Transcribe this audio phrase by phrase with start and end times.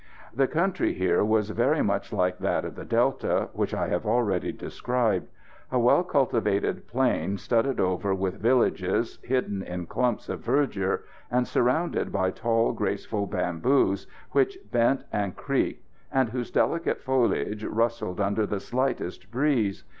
[0.33, 4.51] The country here was very much like that of the Delta, which I have already
[4.51, 5.27] described.
[5.71, 12.11] A well cultivated plain, studded over with villages hidden in clumps of verdure, and surrounded
[12.11, 18.59] by tall, graceful bamboos, which bent and creaked, and whose delicate foliage rustled under the
[18.59, 19.83] slightest breeze.